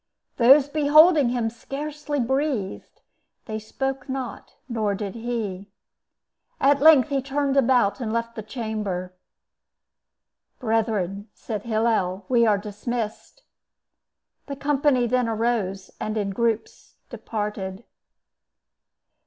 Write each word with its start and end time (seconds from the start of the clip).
Those 0.37 0.67
beholding 0.67 1.29
him 1.29 1.51
scarcely 1.51 2.19
breathed; 2.19 3.01
they 3.45 3.59
spoke 3.59 4.09
not, 4.09 4.55
nor 4.67 4.95
did 4.95 5.13
he. 5.13 5.69
At 6.59 6.81
length 6.81 7.09
he 7.09 7.21
turned 7.21 7.55
about 7.55 7.99
and 8.01 8.11
left 8.11 8.33
the 8.35 8.41
chamber. 8.41 9.13
"Brethren," 10.57 11.29
said 11.35 11.65
Hillel, 11.65 12.25
"we 12.29 12.47
are 12.47 12.57
dismissed." 12.57 13.43
The 14.47 14.55
company 14.55 15.05
then 15.05 15.29
arose, 15.29 15.91
and 15.99 16.17
in 16.17 16.31
groups 16.31 16.95
departed. 17.11 17.83